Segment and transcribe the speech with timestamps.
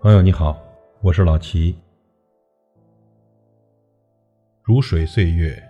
[0.00, 0.56] 朋友你好，
[1.00, 1.74] 我是老齐。
[4.62, 5.60] 如水岁月，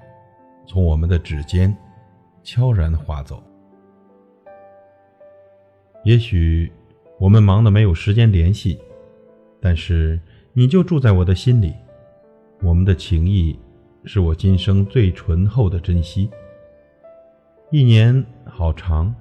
[0.66, 1.74] 从我们的指尖
[2.42, 3.42] 悄然划走。
[6.04, 6.70] 也许
[7.18, 8.78] 我们忙的没有时间联系，
[9.62, 10.20] 但是
[10.52, 11.72] 你就住在我的心里。
[12.60, 13.58] 我们的情谊
[14.04, 16.28] 是我今生最醇厚的珍惜。
[17.70, 19.14] 一年好长，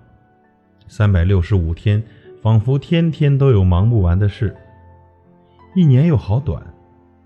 [0.89, 2.03] 三百六十五天，
[2.41, 4.53] 仿佛天天都有忙不完的事。
[5.77, 6.65] 一年又好短，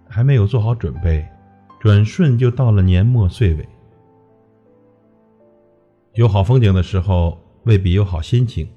[0.10, 1.26] 还没有做好准备，
[1.80, 3.66] 转瞬就到了年末岁尾。
[6.16, 8.68] 有好风景的时候，未必有好心情；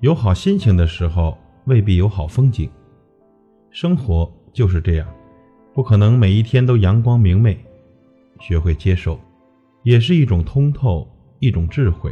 [0.00, 2.70] 有好心情的时候，未必有好风景。
[3.68, 5.06] 生活就是这样，
[5.74, 7.62] 不可能每一天都阳光明媚。
[8.40, 9.20] 学会接受，
[9.82, 11.06] 也是一种通透，
[11.38, 12.10] 一种智慧。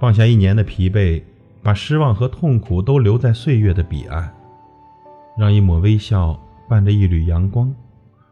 [0.00, 1.22] 放下一年的疲惫，
[1.62, 4.28] 把失望和痛苦都留在岁月的彼岸。
[5.42, 7.74] 让一抹微笑伴着一缕阳光，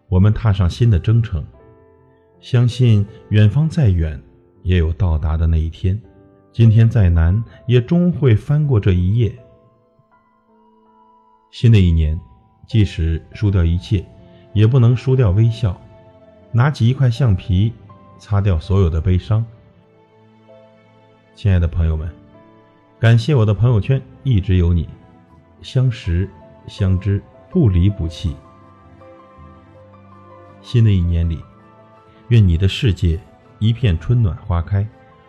[0.09, 1.45] 我们踏上新的征程。
[2.39, 4.23] 相信远方再远，
[4.63, 5.99] 也有到达的那一天；
[6.53, 9.37] 今天再难，也终会翻过这一页。
[11.51, 12.17] 新的一年，
[12.69, 14.07] 即使输掉一切，
[14.53, 15.77] 也不能输掉微笑。
[16.53, 17.73] 拿起一块橡皮，
[18.21, 19.45] 擦掉所有的悲伤。
[21.35, 22.09] 亲爱的朋友们，
[23.01, 24.89] 感谢我的朋友圈一直有你，
[25.61, 26.31] 相识。
[26.67, 28.37] 相知不离不弃。
[30.61, 31.43] 新的一年里，
[32.29, 33.19] 愿你的世界
[33.59, 34.87] 一片春暖花开，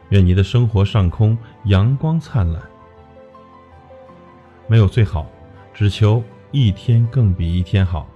[0.10, 2.62] 愿你的生活上空阳光灿烂。
[4.68, 5.28] 没有最好，
[5.74, 8.08] 只求一天更比一天好。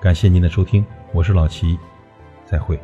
[0.00, 1.78] 感谢您的收听，我是老齐，
[2.44, 2.80] 再会。